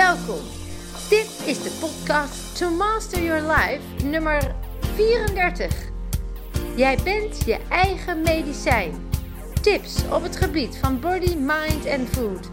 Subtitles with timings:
[0.00, 0.44] Welkom.
[1.08, 4.54] Dit is de podcast To Master Your Life nummer
[4.94, 5.90] 34.
[6.76, 8.94] Jij bent je eigen medicijn.
[9.62, 12.50] Tips op het gebied van body, mind en food.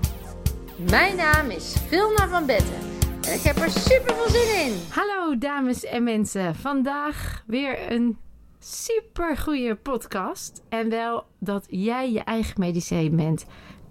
[0.90, 2.80] Mijn naam is Vilna van Betten
[3.22, 4.74] en ik heb er super veel zin in.
[4.90, 6.56] Hallo dames en mensen.
[6.56, 8.18] Vandaag weer een
[8.60, 10.64] super goede podcast.
[10.70, 13.46] En wel dat jij je eigen medicijn bent.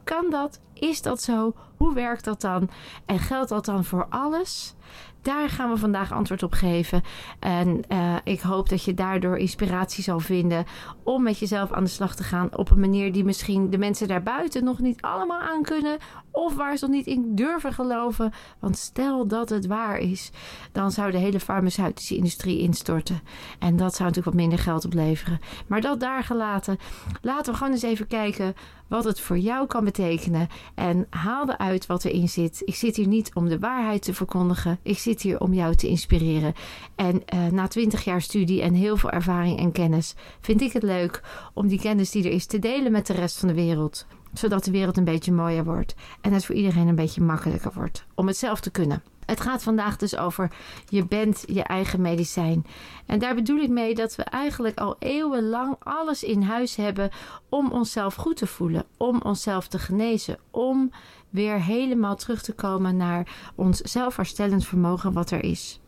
[0.04, 0.60] Kan dat?
[0.74, 1.54] Is dat zo?
[1.86, 2.70] Hoe werkt dat dan?
[3.04, 4.74] En geldt dat dan voor alles?
[5.22, 7.02] Daar gaan we vandaag antwoord op geven.
[7.38, 10.64] En uh, ik hoop dat je daardoor inspiratie zal vinden
[11.02, 14.08] om met jezelf aan de slag te gaan op een manier die misschien de mensen
[14.08, 15.98] daarbuiten nog niet allemaal aan kunnen.
[16.30, 18.32] Of waar ze nog niet in durven geloven.
[18.58, 20.30] Want stel dat het waar is,
[20.72, 23.20] dan zou de hele farmaceutische industrie instorten.
[23.58, 25.40] En dat zou natuurlijk wat minder geld opleveren.
[25.66, 26.78] Maar dat daar gelaten,
[27.22, 28.54] laten we gewoon eens even kijken
[28.88, 30.48] wat het voor jou kan betekenen.
[30.74, 31.46] En haal
[31.86, 32.62] wat erin zit.
[32.64, 34.78] Ik zit hier niet om de waarheid te verkondigen.
[34.82, 36.54] Ik zit hier om jou te inspireren.
[36.94, 40.82] En uh, na twintig jaar studie en heel veel ervaring en kennis vind ik het
[40.82, 41.22] leuk
[41.54, 44.06] om die kennis die er is te delen met de rest van de wereld.
[44.32, 48.06] Zodat de wereld een beetje mooier wordt en het voor iedereen een beetje makkelijker wordt
[48.14, 49.02] om het zelf te kunnen.
[49.26, 50.52] Het gaat vandaag dus over
[50.88, 52.66] je bent je eigen medicijn.
[53.06, 57.10] En daar bedoel ik mee dat we eigenlijk al eeuwenlang alles in huis hebben
[57.48, 60.90] om onszelf goed te voelen, om onszelf te genezen, om
[61.30, 65.80] weer helemaal terug te komen naar ons zelfherstellend vermogen wat er is.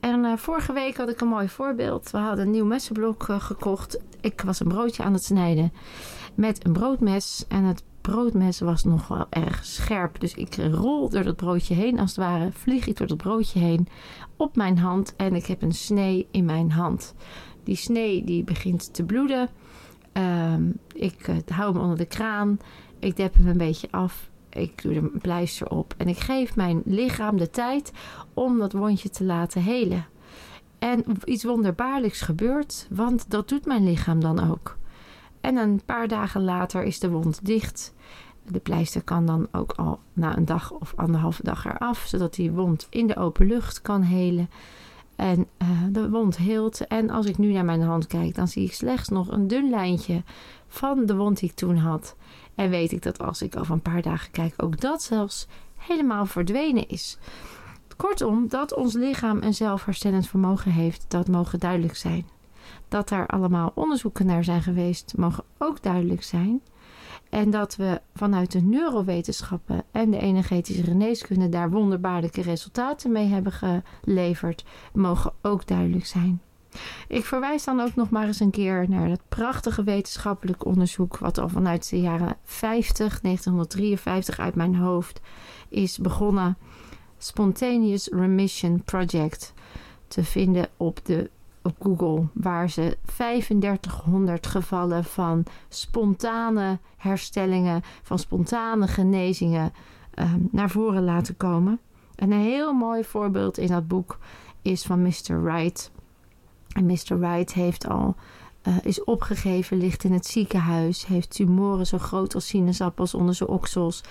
[0.00, 2.10] En uh, vorige week had ik een mooi voorbeeld.
[2.10, 4.00] We hadden een nieuw messenblok uh, gekocht.
[4.20, 5.72] Ik was een broodje aan het snijden
[6.34, 7.44] met een broodmes.
[7.48, 10.20] En het broodmes was nog wel erg scherp.
[10.20, 12.52] Dus ik rol door dat broodje heen, als het ware.
[12.52, 13.88] Vlieg ik door dat broodje heen
[14.36, 15.16] op mijn hand.
[15.16, 17.14] En ik heb een snee in mijn hand.
[17.64, 19.48] Die snee die begint te bloeden.
[20.12, 22.58] Um, ik uh, hou hem onder de kraan.
[22.98, 24.30] Ik dep hem een beetje af.
[24.48, 25.94] Ik doe er een pleister op.
[25.96, 27.92] En ik geef mijn lichaam de tijd
[28.34, 30.06] om dat wondje te laten helen.
[30.78, 34.76] En iets wonderbaarlijks gebeurt, want dat doet mijn lichaam dan ook.
[35.40, 37.94] En een paar dagen later is de wond dicht.
[38.46, 42.50] De pleister kan dan ook al na een dag of anderhalve dag eraf, zodat die
[42.50, 44.50] wond in de open lucht kan helen.
[45.16, 46.86] En uh, de wond heelt.
[46.86, 49.70] En als ik nu naar mijn hand kijk, dan zie ik slechts nog een dun
[49.70, 50.22] lijntje
[50.68, 52.16] van de wond die ik toen had.
[52.54, 56.26] En weet ik dat als ik over een paar dagen kijk, ook dat zelfs helemaal
[56.26, 57.18] verdwenen is.
[57.96, 62.26] Kortom, dat ons lichaam een zelfherstellend vermogen heeft, dat mogen duidelijk zijn.
[62.88, 66.62] Dat daar allemaal onderzoeken naar zijn geweest, mogen ook duidelijk zijn.
[67.30, 73.52] En dat we vanuit de neurowetenschappen en de energetische geneeskunde daar wonderbaarlijke resultaten mee hebben
[73.52, 76.40] geleverd, mogen ook duidelijk zijn.
[77.08, 81.38] Ik verwijs dan ook nog maar eens een keer naar het prachtige wetenschappelijk onderzoek, wat
[81.38, 85.20] al vanuit de jaren 50, 1953 uit mijn hoofd
[85.68, 86.56] is begonnen.
[87.18, 89.54] Spontaneous Remission Project
[90.08, 91.30] te vinden op, de,
[91.68, 99.72] op Google, waar ze 3500 gevallen van spontane herstellingen, van spontane genezingen
[100.14, 101.78] um, naar voren laten komen.
[102.14, 104.18] En een heel mooi voorbeeld in dat boek
[104.62, 105.42] is van Mr.
[105.42, 105.90] Wright.
[106.72, 107.18] En Mr.
[107.18, 108.16] Wright heeft al,
[108.68, 113.48] uh, is opgegeven, ligt in het ziekenhuis, heeft tumoren zo groot als sinaasappels onder zijn
[113.48, 114.02] oksels.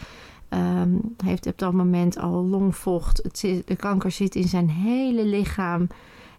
[0.50, 3.24] Um, heeft op dat moment al longvocht.
[3.24, 5.88] Het de kanker zit in zijn hele lichaam.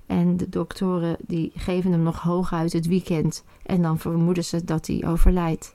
[0.09, 3.45] En de doktoren die geven hem nog hooguit het weekend.
[3.63, 5.75] En dan vermoeden ze dat hij overlijdt.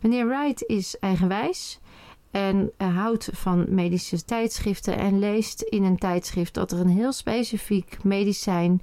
[0.00, 1.80] Meneer Wright is eigenwijs.
[2.30, 4.98] En uh, houdt van medische tijdschriften.
[4.98, 8.82] En leest in een tijdschrift dat er een heel specifiek medicijn,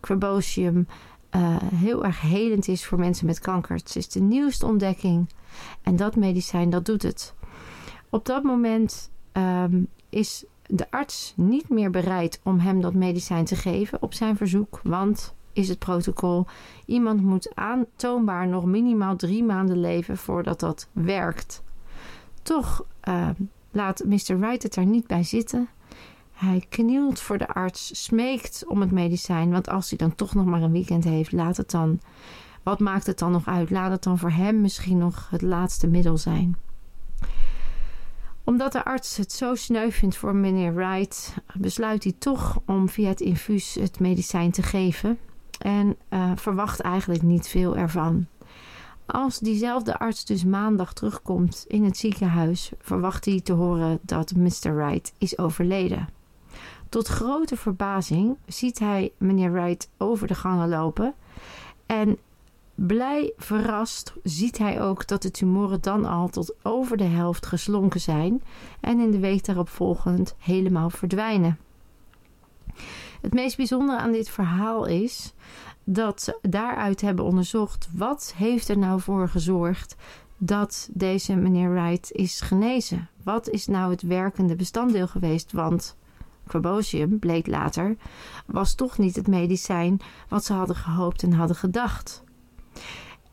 [0.00, 0.86] Crebosium,
[1.36, 3.76] uh, heel erg helend is voor mensen met kanker.
[3.76, 5.28] Het is de nieuwste ontdekking.
[5.82, 7.34] En dat medicijn, dat doet het.
[8.10, 13.56] Op dat moment um, is de arts niet meer bereid om hem dat medicijn te
[13.56, 16.46] geven op zijn verzoek, want is het protocol.
[16.86, 21.62] Iemand moet aantoonbaar nog minimaal drie maanden leven voordat dat werkt.
[22.42, 23.28] Toch uh,
[23.70, 24.38] laat Mr.
[24.38, 25.68] Wright het er niet bij zitten.
[26.32, 30.44] Hij knielt voor de arts, smeekt om het medicijn, want als hij dan toch nog
[30.44, 32.00] maar een weekend heeft, laat het dan.
[32.62, 33.70] Wat maakt het dan nog uit?
[33.70, 36.56] Laat het dan voor hem misschien nog het laatste middel zijn
[38.44, 43.08] omdat de arts het zo sneu vindt voor meneer Wright, besluit hij toch om via
[43.08, 45.18] het infuus het medicijn te geven.
[45.58, 48.26] En uh, verwacht eigenlijk niet veel ervan.
[49.06, 54.76] Als diezelfde arts dus maandag terugkomt in het ziekenhuis, verwacht hij te horen dat Mr.
[54.76, 56.08] Wright is overleden.
[56.88, 61.14] Tot grote verbazing ziet hij meneer Wright over de gangen lopen
[61.86, 62.18] en
[62.74, 68.00] blij verrast ziet hij ook dat de tumoren dan al tot over de helft geslonken
[68.00, 68.42] zijn
[68.80, 71.58] en in de week daarop volgend helemaal verdwijnen.
[73.20, 75.32] Het meest bijzondere aan dit verhaal is
[75.84, 79.96] dat ze daaruit hebben onderzocht wat heeft er nou voor gezorgd
[80.38, 83.08] dat deze meneer Wright is genezen.
[83.22, 85.52] Wat is nou het werkende bestanddeel geweest?
[85.52, 85.96] Want
[86.46, 87.96] Quabosium, bleek later,
[88.46, 92.23] was toch niet het medicijn wat ze hadden gehoopt en hadden gedacht.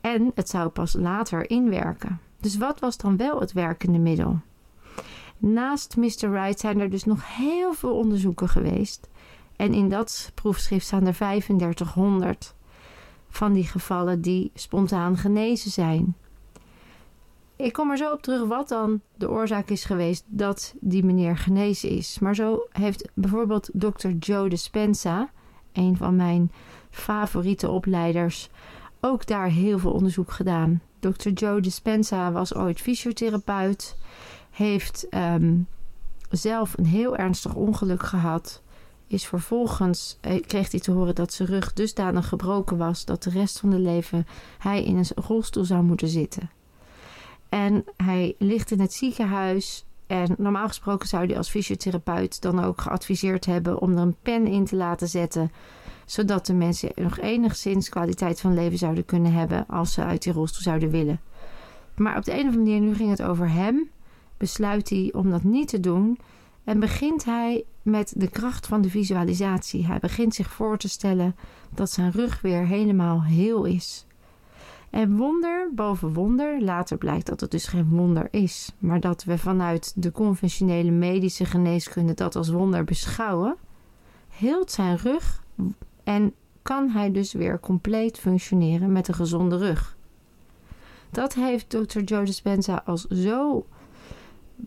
[0.01, 2.19] En het zou pas later inwerken.
[2.39, 4.39] Dus wat was dan wel het werkende middel?
[5.37, 6.31] Naast Mr.
[6.31, 9.09] Wright zijn er dus nog heel veel onderzoeken geweest.
[9.55, 12.55] En in dat proefschrift staan er 3500
[13.29, 16.15] van die gevallen die spontaan genezen zijn.
[17.55, 21.37] Ik kom er zo op terug wat dan de oorzaak is geweest dat die meneer
[21.37, 22.19] genezen is.
[22.19, 24.09] Maar zo heeft bijvoorbeeld Dr.
[24.19, 25.31] Joe Dispenza,
[25.73, 26.51] een van mijn
[26.89, 28.49] favoriete opleiders,
[29.01, 30.81] ook daar heel veel onderzoek gedaan.
[30.99, 31.29] Dr.
[31.29, 33.97] Joe Dispenza was ooit fysiotherapeut,
[34.51, 35.57] heeft ehm,
[36.29, 38.61] zelf een heel ernstig ongeluk gehad.
[39.07, 43.29] Is vervolgens eh, kreeg hij te horen dat zijn rug dusdanig gebroken was dat de
[43.29, 44.27] rest van zijn leven
[44.57, 46.49] hij in een rolstoel zou moeten zitten.
[47.49, 49.85] En hij ligt in het ziekenhuis.
[50.07, 54.47] En normaal gesproken zou hij als fysiotherapeut dan ook geadviseerd hebben om er een pen
[54.47, 55.51] in te laten zetten.
[56.11, 60.33] Zodat de mensen nog enigszins kwaliteit van leven zouden kunnen hebben als ze uit die
[60.33, 61.19] rolstoel zouden willen.
[61.95, 63.89] Maar op de een of andere manier, nu ging het over hem,
[64.37, 66.19] besluit hij om dat niet te doen.
[66.63, 69.85] En begint hij met de kracht van de visualisatie.
[69.85, 71.35] Hij begint zich voor te stellen
[71.69, 74.05] dat zijn rug weer helemaal heel is.
[74.89, 79.37] En wonder boven wonder, later blijkt dat het dus geen wonder is, maar dat we
[79.37, 83.55] vanuit de conventionele medische geneeskunde dat als wonder beschouwen,
[84.29, 85.39] hield zijn rug
[86.11, 89.97] en kan hij dus weer compleet functioneren met een gezonde rug.
[91.11, 91.99] Dat heeft Dr.
[91.99, 93.65] Joe Dispenza als zo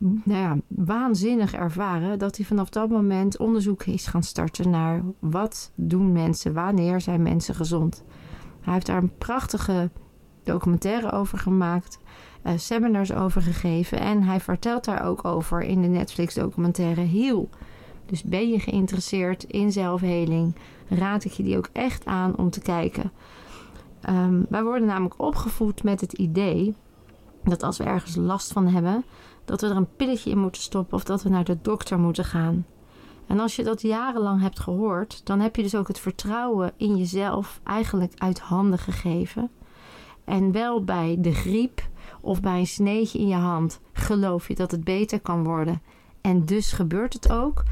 [0.01, 5.73] nou ja, waanzinnig ervaren dat hij vanaf dat moment onderzoek is gaan starten naar wat
[5.75, 8.05] doen mensen, wanneer zijn mensen gezond.
[8.61, 9.91] Hij heeft daar een prachtige
[10.43, 11.99] documentaire over gemaakt,
[12.47, 14.01] uh, seminars over gegeven.
[14.01, 17.49] En hij vertelt daar ook over in de Netflix-documentaire Heal.
[18.07, 20.57] Dus ben je geïnteresseerd in zelfheling,
[20.89, 23.13] raad ik je die ook echt aan om te kijken.
[24.09, 26.75] Um, wij worden namelijk opgevoed met het idee
[27.45, 29.05] dat als we ergens last van hebben,
[29.45, 32.25] dat we er een pilletje in moeten stoppen of dat we naar de dokter moeten
[32.25, 32.67] gaan.
[33.27, 36.97] En als je dat jarenlang hebt gehoord, dan heb je dus ook het vertrouwen in
[36.97, 39.51] jezelf eigenlijk uit handen gegeven.
[40.25, 41.83] En wel bij de griep
[42.21, 45.83] of bij een sneetje in je hand geloof je dat het beter kan worden.
[46.27, 47.63] En dus gebeurt het ook.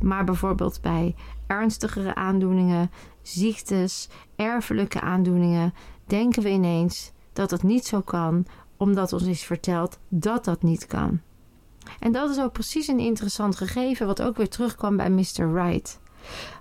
[0.00, 1.14] Maar bijvoorbeeld bij
[1.46, 2.90] ernstigere aandoeningen,
[3.22, 5.74] ziektes, erfelijke aandoeningen,
[6.06, 10.86] denken we ineens dat het niet zo kan, omdat ons is verteld dat dat niet
[10.86, 11.20] kan.
[11.98, 15.52] En dat is ook precies een interessant gegeven, wat ook weer terugkwam bij Mr.
[15.52, 16.00] Wright.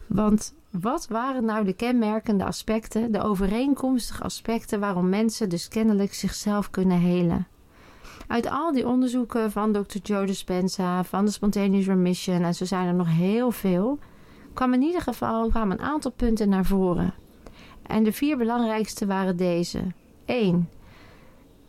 [0.07, 6.69] Want wat waren nou de kenmerkende aspecten, de overeenkomstige aspecten waarom mensen dus kennelijk zichzelf
[6.69, 7.47] kunnen helen?
[8.27, 9.97] Uit al die onderzoeken van Dr.
[10.03, 13.99] Joe Dispenza, van de Spontaneous Remission en zo zijn er nog heel veel,
[14.53, 17.13] kwam in ieder geval een aantal punten naar voren.
[17.83, 19.81] En de vier belangrijkste waren deze.
[20.25, 20.69] 1.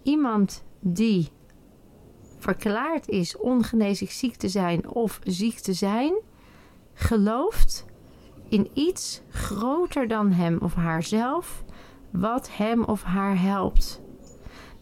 [0.03, 1.29] Iemand die
[2.39, 6.15] verklaard is ongeneeslijk ziek te zijn of ziek te zijn,
[6.95, 7.85] gelooft
[8.49, 11.65] in iets groter dan hem of haarzelf,
[12.11, 14.02] wat hem of haar helpt.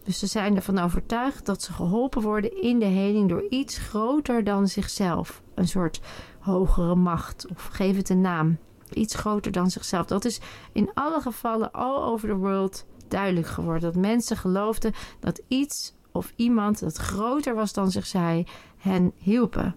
[0.03, 4.43] Dus ze zijn ervan overtuigd dat ze geholpen worden in de heling door iets groter
[4.43, 5.41] dan zichzelf.
[5.55, 6.01] Een soort
[6.39, 8.57] hogere macht, of geef het een naam.
[8.93, 10.05] Iets groter dan zichzelf.
[10.05, 10.39] Dat is
[10.71, 13.81] in alle gevallen all over the world duidelijk geworden.
[13.81, 19.75] Dat mensen geloofden dat iets of iemand dat groter was dan zichzelf hen hielpen.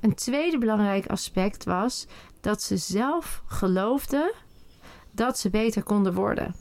[0.00, 2.06] Een tweede belangrijk aspect was
[2.40, 4.32] dat ze zelf geloofden
[5.10, 6.54] dat ze beter konden worden.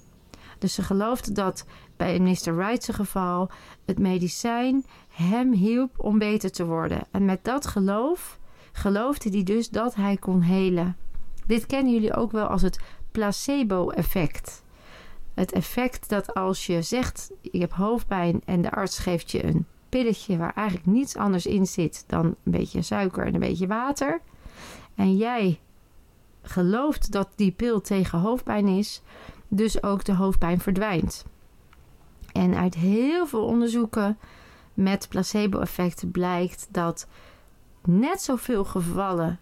[0.59, 1.65] Dus ze geloofden dat
[1.97, 2.55] bij Mr.
[2.55, 3.49] Wright's geval
[3.85, 7.01] het medicijn hem hielp om beter te worden.
[7.11, 8.39] En met dat geloof
[8.71, 10.97] geloofde hij dus dat hij kon helen.
[11.45, 12.79] Dit kennen jullie ook wel als het
[13.11, 14.63] placebo-effect.
[15.33, 19.65] Het effect dat als je zegt: je hebt hoofdpijn en de arts geeft je een
[19.89, 24.21] pilletje waar eigenlijk niets anders in zit dan een beetje suiker en een beetje water.
[24.95, 25.59] En jij
[26.41, 29.01] gelooft dat die pil tegen hoofdpijn is,
[29.50, 31.25] dus ook de hoofdpijn verdwijnt.
[32.32, 34.18] En uit heel veel onderzoeken
[34.74, 37.08] met placebo-effecten blijkt dat
[37.84, 39.39] net zoveel gevallen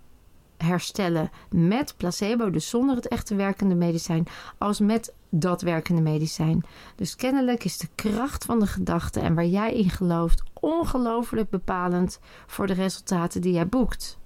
[0.57, 6.63] herstellen met placebo, dus zonder het echte werkende medicijn, als met dat werkende medicijn.
[6.95, 12.19] Dus kennelijk is de kracht van de gedachte en waar jij in gelooft ongelooflijk bepalend
[12.47, 14.17] voor de resultaten die jij boekt.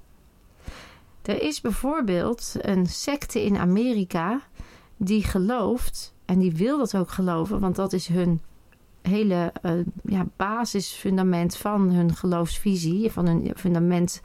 [1.22, 4.42] Er is bijvoorbeeld een secte in Amerika
[5.04, 8.42] die gelooft, en die wil dat ook geloven, want dat is hun
[9.02, 9.72] hele uh,
[10.04, 14.22] ja, basisfundament van hun geloofsvisie, van hun fundament,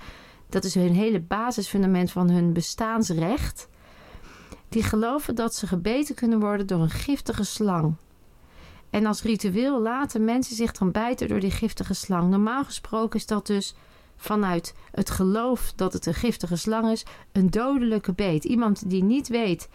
[0.49, 3.69] dat is hun hele basisfundament van hun bestaansrecht.
[4.69, 7.95] Die geloven dat ze gebeten kunnen worden door een giftige slang.
[8.91, 12.31] En als ritueel laten mensen zich dan bijten door die giftige slang.
[12.31, 13.75] Normaal gesproken is dat dus
[14.17, 18.45] vanuit het geloof dat het een giftige slang is, een dodelijke beet.
[18.45, 19.69] Iemand die niet weet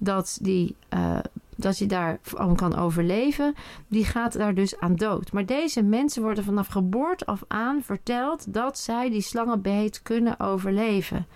[0.00, 1.18] dat, die, uh,
[1.56, 2.18] dat je daar
[2.54, 3.54] kan overleven,
[3.88, 5.32] die gaat daar dus aan dood.
[5.32, 11.26] Maar deze mensen worden vanaf geboorte af aan verteld dat zij die slangenbeet kunnen overleven.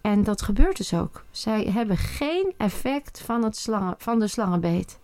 [0.00, 1.24] En dat gebeurt dus ook.
[1.30, 4.98] Zij hebben geen effect van, het van de slangenbeet.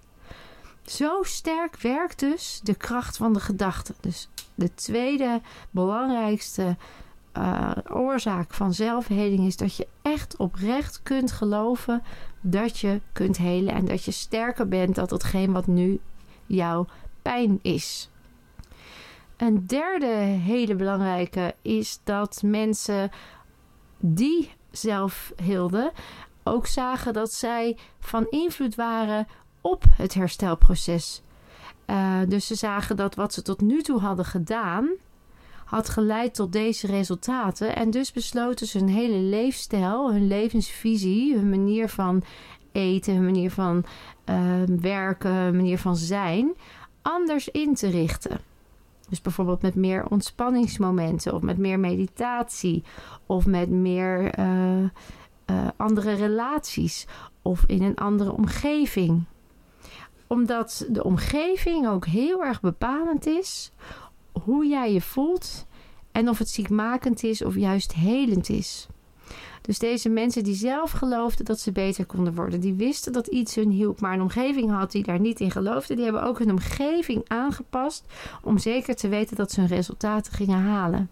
[0.84, 3.94] Zo sterk werkt dus de kracht van de gedachte.
[4.00, 6.76] Dus de tweede belangrijkste
[7.38, 12.02] uh, oorzaak van zelfheling is dat je echt oprecht kunt geloven
[12.40, 16.00] dat je kunt helen en dat je sterker bent dan hetgeen wat nu
[16.46, 16.86] jouw
[17.22, 18.10] pijn is.
[19.36, 23.10] Een derde hele belangrijke is dat mensen
[23.98, 25.92] die zelf hielden
[26.42, 29.26] ook zagen dat zij van invloed waren
[29.60, 31.22] op het herstelproces.
[31.86, 34.88] Uh, dus ze zagen dat wat ze tot nu toe hadden gedaan,
[35.70, 37.76] had geleid tot deze resultaten.
[37.76, 42.22] En dus besloten ze hun hele leefstijl, hun levensvisie, hun manier van
[42.72, 43.84] eten, hun manier van
[44.30, 44.36] uh,
[44.80, 46.52] werken, hun manier van zijn,
[47.02, 48.40] anders in te richten.
[49.08, 52.82] Dus bijvoorbeeld met meer ontspanningsmomenten, of met meer meditatie,
[53.26, 54.88] of met meer uh, uh,
[55.76, 57.06] andere relaties,
[57.42, 59.24] of in een andere omgeving
[60.30, 63.72] omdat de omgeving ook heel erg bepalend is
[64.44, 65.66] hoe jij je voelt
[66.12, 68.88] en of het ziekmakend is of juist helend is.
[69.62, 73.54] Dus deze mensen die zelf geloofden dat ze beter konden worden, die wisten dat iets
[73.54, 76.50] hun hielp, maar een omgeving had die daar niet in geloofde, die hebben ook hun
[76.50, 78.04] omgeving aangepast
[78.42, 81.10] om zeker te weten dat ze hun resultaten gingen halen.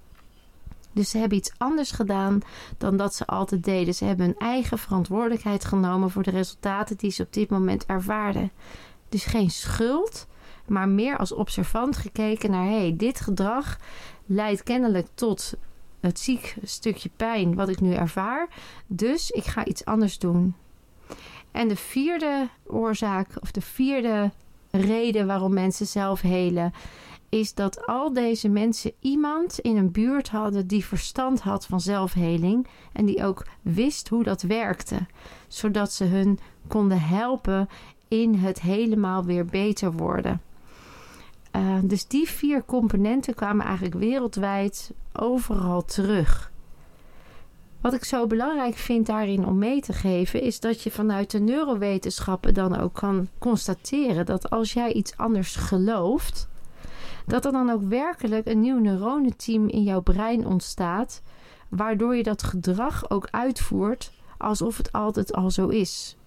[0.92, 2.40] Dus ze hebben iets anders gedaan
[2.78, 3.94] dan dat ze altijd deden.
[3.94, 8.50] Ze hebben hun eigen verantwoordelijkheid genomen voor de resultaten die ze op dit moment ervaarden.
[9.08, 10.26] Dus geen schuld,
[10.68, 13.78] maar meer als observant gekeken naar: hey, dit gedrag
[14.26, 15.54] leidt kennelijk tot
[16.00, 18.48] het ziek stukje pijn wat ik nu ervaar.
[18.86, 20.54] Dus ik ga iets anders doen.
[21.50, 24.30] En de vierde oorzaak, of de vierde
[24.70, 26.72] reden waarom mensen zelf helen,
[27.28, 32.66] is dat al deze mensen iemand in een buurt hadden die verstand had van zelfheling
[32.92, 35.06] en die ook wist hoe dat werkte,
[35.48, 37.68] zodat ze hun konden helpen
[38.08, 40.40] in het helemaal weer beter worden.
[41.56, 46.50] Uh, dus die vier componenten kwamen eigenlijk wereldwijd overal terug.
[47.80, 51.38] Wat ik zo belangrijk vind daarin om mee te geven, is dat je vanuit de
[51.38, 56.48] neurowetenschappen dan ook kan constateren dat als jij iets anders gelooft,
[57.26, 61.22] dat er dan ook werkelijk een nieuw neuronenteam in jouw brein ontstaat,
[61.68, 66.17] waardoor je dat gedrag ook uitvoert alsof het altijd al zo is.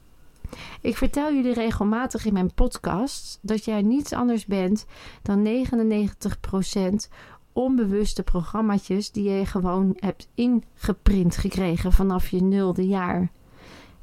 [0.81, 4.85] Ik vertel jullie regelmatig in mijn podcast dat jij niets anders bent
[5.21, 7.13] dan 99%
[7.53, 13.31] onbewuste programma's die je gewoon hebt ingeprint gekregen vanaf je nulde jaar.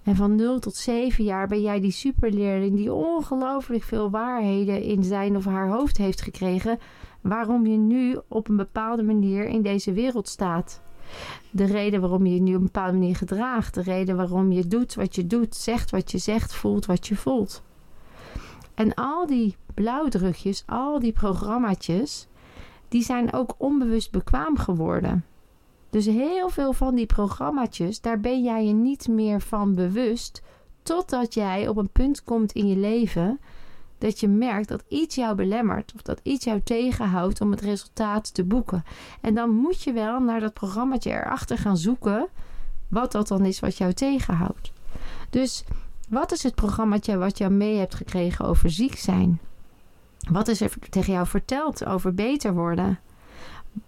[0.02, 5.04] En van 0 tot 7 jaar ben jij die superleerling die ongelooflijk veel waarheden in
[5.04, 6.78] zijn of haar hoofd heeft gekregen,
[7.20, 10.82] waarom je nu op een bepaalde manier in deze wereld staat.
[11.50, 13.74] De reden waarom je je nu op een bepaalde manier gedraagt.
[13.74, 17.16] De reden waarom je doet wat je doet, zegt wat je zegt, voelt wat je
[17.16, 17.62] voelt.
[18.74, 22.26] En al die blauwdrukjes, al die programmaatjes,
[22.88, 25.24] die zijn ook onbewust bekwaam geworden.
[25.90, 30.42] Dus heel veel van die programmaatjes, daar ben jij je niet meer van bewust,
[30.82, 33.40] totdat jij op een punt komt in je leven
[33.98, 38.34] dat je merkt dat iets jou belemmert of dat iets jou tegenhoudt om het resultaat
[38.34, 38.84] te boeken.
[39.20, 42.28] En dan moet je wel naar dat programmaatje erachter gaan zoeken
[42.88, 44.72] wat dat dan is wat jou tegenhoudt.
[45.30, 45.64] Dus
[46.08, 49.40] wat is het programmaatje wat jou mee hebt gekregen over ziek zijn?
[50.30, 52.98] Wat is er tegen jou verteld over beter worden?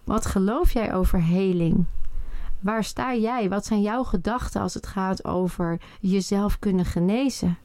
[0.03, 1.85] Wat geloof jij over heling?
[2.59, 3.49] Waar sta jij?
[3.49, 7.57] Wat zijn jouw gedachten als het gaat over jezelf kunnen genezen?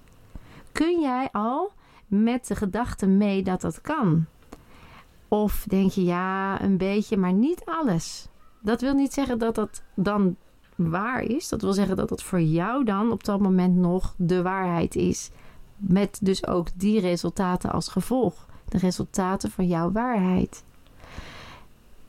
[0.73, 1.73] Kun jij al
[2.07, 4.27] met de gedachte mee dat dat kan?
[5.29, 8.29] Of denk je ja, een beetje, maar niet alles?
[8.61, 10.37] Dat wil niet zeggen dat dat dan
[10.75, 11.49] waar is.
[11.49, 15.31] Dat wil zeggen dat het voor jou dan op dat moment nog de waarheid is.
[15.77, 18.47] Met dus ook die resultaten als gevolg.
[18.69, 20.65] De resultaten van jouw waarheid.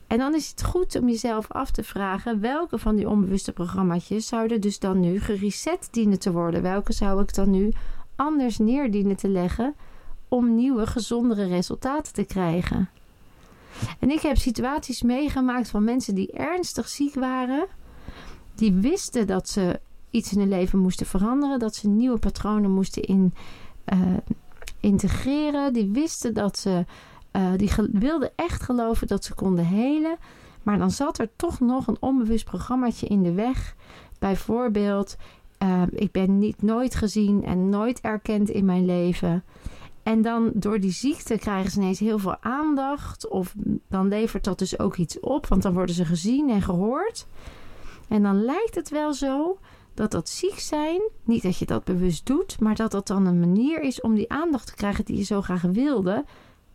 [0.06, 4.06] En dan is het goed om jezelf af te vragen welke van die onbewuste programma's
[4.16, 6.62] zouden dus dan nu gereset dienen te worden.
[6.62, 7.72] Welke zou ik dan nu
[8.18, 9.74] anders neer dienen te leggen
[10.28, 12.88] om nieuwe, gezondere resultaten te krijgen?
[13.98, 17.66] En ik heb situaties meegemaakt van mensen die ernstig ziek waren,
[18.54, 23.02] die wisten dat ze iets in hun leven moesten veranderen, dat ze nieuwe patronen moesten
[23.02, 23.34] in,
[23.92, 24.00] uh,
[24.80, 26.84] integreren, die wisten dat ze
[27.32, 30.16] uh, die wilden echt geloven dat ze konden helen.
[30.62, 33.74] Maar dan zat er toch nog een onbewust programmaatje in de weg.
[34.18, 35.16] Bijvoorbeeld,
[35.62, 39.44] uh, ik ben niet nooit gezien en nooit erkend in mijn leven.
[40.02, 43.28] En dan door die ziekte krijgen ze ineens heel veel aandacht.
[43.28, 43.54] Of
[43.88, 47.26] dan levert dat dus ook iets op, want dan worden ze gezien en gehoord.
[48.08, 49.58] En dan lijkt het wel zo
[49.94, 53.40] dat dat ziek zijn, niet dat je dat bewust doet, maar dat dat dan een
[53.40, 56.24] manier is om die aandacht te krijgen die je zo graag wilde.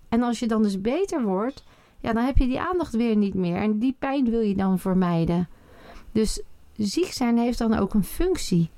[0.10, 1.64] En als je dan dus beter wordt,
[2.00, 3.56] ja, dan heb je die aandacht weer niet meer.
[3.56, 5.50] En die pijn wil je dan vermijden.
[6.12, 6.42] Dus
[6.78, 8.70] ziek zijn heeft dan ook een functie.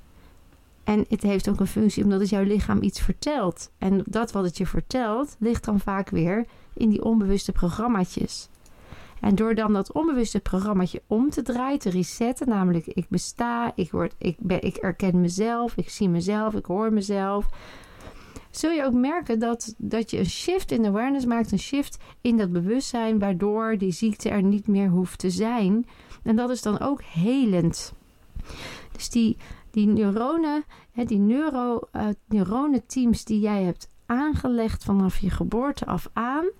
[0.84, 3.70] En het heeft ook een functie omdat het jouw lichaam iets vertelt.
[3.78, 8.48] En dat wat het je vertelt, ligt dan vaak weer in die onbewuste programmaatjes.
[9.20, 13.90] En door dan dat onbewuste programmaatje om te draaien, te resetten, namelijk ik besta, ik,
[13.90, 17.48] word, ik, ben, ik erken mezelf, ik zie mezelf, ik hoor mezelf,
[18.58, 22.36] zul je ook merken dat, dat je een shift in awareness maakt, een shift in
[22.36, 25.86] dat bewustzijn, waardoor die ziekte er niet meer hoeft te zijn.
[26.22, 27.92] En dat is dan ook helend.
[28.92, 29.36] Dus die,
[29.70, 36.50] die neuronen, die neuro, uh, neuronenteams die jij hebt aangelegd vanaf je geboorte af aan,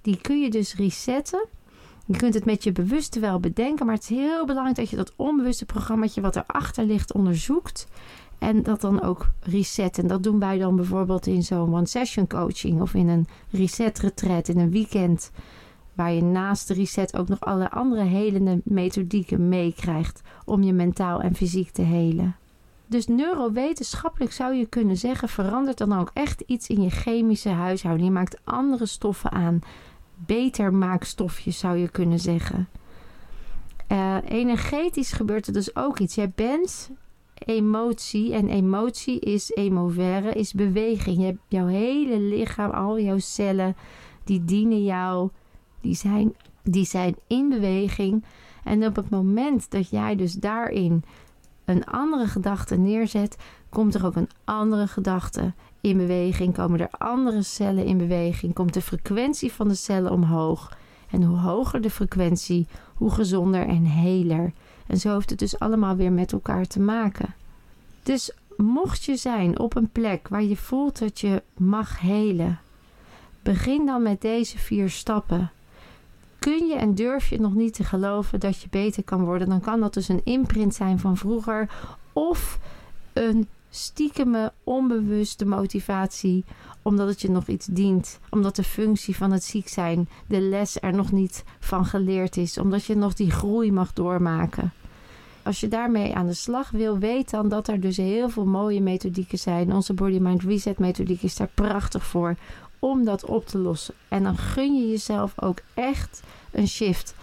[0.00, 1.46] die kun je dus resetten.
[2.06, 4.96] Je kunt het met je bewuste wel bedenken, maar het is heel belangrijk dat je
[4.96, 7.86] dat onbewuste programmaatje wat erachter ligt onderzoekt.
[8.42, 10.06] En dat dan ook resetten.
[10.06, 14.58] Dat doen wij dan bijvoorbeeld in zo'n one-session coaching of in een reset retreat in
[14.58, 15.30] een weekend.
[15.94, 21.20] Waar je naast de reset ook nog alle andere helende methodieken meekrijgt om je mentaal
[21.20, 22.36] en fysiek te helen.
[22.86, 28.08] Dus neurowetenschappelijk zou je kunnen zeggen, verandert dan ook echt iets in je chemische huishouding.
[28.08, 29.58] Je maakt andere stoffen aan.
[30.14, 32.68] Beter maakstofjes zou je kunnen zeggen.
[33.88, 36.14] Uh, energetisch gebeurt er dus ook iets.
[36.14, 36.90] Jij bent
[37.44, 38.32] emotie.
[38.32, 41.16] En emotie is emovere, is beweging.
[41.16, 43.76] Je hebt jouw hele lichaam, al jouw cellen,
[44.24, 45.30] die dienen jou.
[45.80, 48.24] Die zijn, die zijn in beweging.
[48.64, 51.04] En op het moment dat jij dus daarin
[51.64, 53.36] een andere gedachte neerzet,
[53.68, 56.54] komt er ook een andere gedachte in beweging.
[56.54, 58.54] Komen er andere cellen in beweging.
[58.54, 60.76] Komt de frequentie van de cellen omhoog.
[61.10, 64.52] En hoe hoger de frequentie, hoe gezonder en heler.
[64.92, 67.34] En zo heeft het dus allemaal weer met elkaar te maken.
[68.02, 72.60] Dus mocht je zijn op een plek waar je voelt dat je mag helen,
[73.42, 75.50] begin dan met deze vier stappen.
[76.38, 79.60] Kun je en durf je nog niet te geloven dat je beter kan worden, dan
[79.60, 81.70] kan dat dus een imprint zijn van vroeger
[82.12, 82.58] of
[83.12, 86.44] een stiekeme, onbewuste motivatie,
[86.82, 90.80] omdat het je nog iets dient, omdat de functie van het ziek zijn, de les
[90.80, 94.72] er nog niet van geleerd is, omdat je nog die groei mag doormaken.
[95.42, 98.80] Als je daarmee aan de slag wil, weet dan dat er dus heel veel mooie
[98.80, 99.72] methodieken zijn.
[99.72, 102.36] Onze Body Mind Reset methodiek is daar prachtig voor
[102.78, 103.94] om dat op te lossen.
[104.08, 107.14] En dan gun je jezelf ook echt een shift.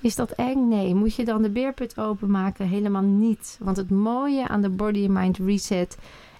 [0.00, 0.68] Is dat eng?
[0.68, 0.94] Nee.
[0.94, 2.68] Moet je dan de beerput openmaken?
[2.68, 3.58] Helemaal niet.
[3.60, 5.98] Want het mooie aan de Body Mind Reset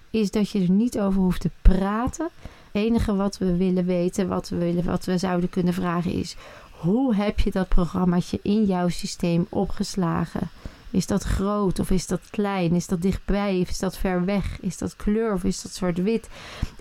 [0.09, 2.29] is dat je er niet over hoeft te praten.
[2.71, 6.35] Het enige wat we willen weten, wat we, willen, wat we zouden kunnen vragen is:
[6.71, 10.49] hoe heb je dat programmaatje in jouw systeem opgeslagen?
[10.95, 12.71] Is dat groot of is dat klein?
[12.71, 14.61] Is dat dichtbij of is dat ver weg?
[14.61, 16.29] Is dat kleur of is dat zwart-wit?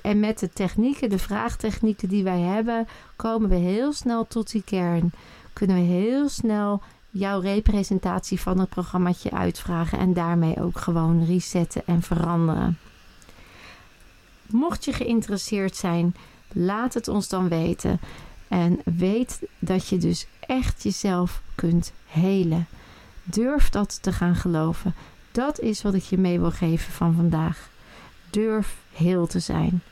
[0.03, 4.63] En met de technieken, de vraagtechnieken die wij hebben, komen we heel snel tot die
[4.63, 5.13] kern.
[5.53, 11.83] Kunnen we heel snel jouw representatie van het programmaatje uitvragen en daarmee ook gewoon resetten
[11.87, 12.79] en veranderen.
[14.47, 16.15] Mocht je geïnteresseerd zijn,
[16.53, 18.01] laat het ons dan weten.
[18.49, 22.67] En weet dat je dus echt jezelf kunt helen.
[23.25, 24.95] Durf dat te gaan geloven.
[25.33, 27.69] Dat is wat ik je mee wil geven van vandaag.
[28.31, 29.83] Durf heel te zijn.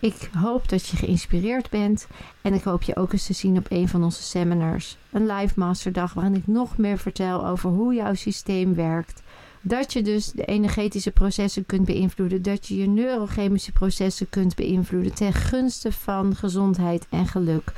[0.00, 2.06] Ik hoop dat je geïnspireerd bent
[2.42, 4.96] en ik hoop je ook eens te zien op een van onze seminars.
[5.10, 9.22] Een live masterdag waarin ik nog meer vertel over hoe jouw systeem werkt.
[9.60, 12.42] Dat je dus de energetische processen kunt beïnvloeden.
[12.42, 17.72] Dat je je neurochemische processen kunt beïnvloeden ten gunste van gezondheid en geluk.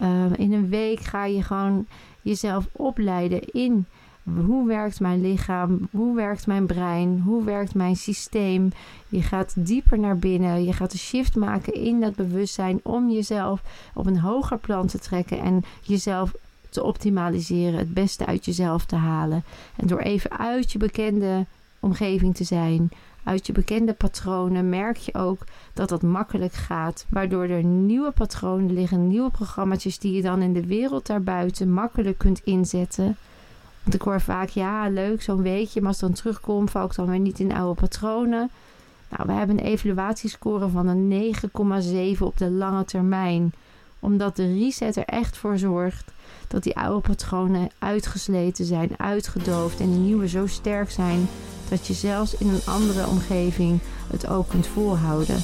[0.00, 1.86] Uh, in een week ga je gewoon
[2.22, 3.86] jezelf opleiden in
[4.34, 5.88] hoe werkt mijn lichaam?
[5.90, 7.22] Hoe werkt mijn brein?
[7.24, 8.72] Hoe werkt mijn systeem?
[9.08, 10.64] Je gaat dieper naar binnen.
[10.64, 13.62] Je gaat een shift maken in dat bewustzijn om jezelf
[13.94, 16.34] op een hoger plan te trekken en jezelf
[16.68, 19.44] te optimaliseren, het beste uit jezelf te halen.
[19.76, 21.46] En door even uit je bekende
[21.80, 22.90] omgeving te zijn,
[23.24, 27.06] uit je bekende patronen, merk je ook dat dat makkelijk gaat.
[27.08, 32.18] Waardoor er nieuwe patronen liggen, nieuwe programma's die je dan in de wereld daarbuiten makkelijk
[32.18, 33.16] kunt inzetten.
[33.86, 37.06] Want ik hoor vaak, ja, leuk, zo'n weekje, maar als dan terugkomt, val ik dan
[37.06, 38.50] weer niet in oude patronen.
[39.08, 41.34] Nou, we hebben een evaluatiescore van een
[42.14, 43.52] 9,7 op de lange termijn.
[44.00, 46.12] Omdat de reset er echt voor zorgt
[46.48, 51.28] dat die oude patronen uitgesleten zijn, uitgedoofd en de nieuwe zo sterk zijn
[51.68, 55.42] dat je zelfs in een andere omgeving het ook kunt volhouden.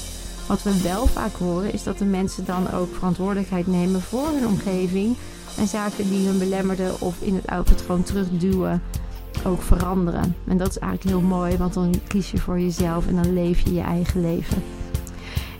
[0.48, 4.46] Wat we wel vaak horen is dat de mensen dan ook verantwoordelijkheid nemen voor hun
[4.46, 5.16] omgeving
[5.58, 8.82] en zaken die hun belemmerden of in het oude patroon terugduwen
[9.44, 10.36] ook veranderen.
[10.46, 13.60] En dat is eigenlijk heel mooi, want dan kies je voor jezelf en dan leef
[13.60, 14.62] je je eigen leven.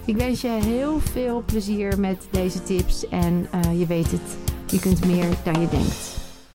[0.04, 4.78] Ik wens je heel veel plezier met deze tips en uh, je weet het, je
[4.78, 6.21] kunt meer dan je denkt.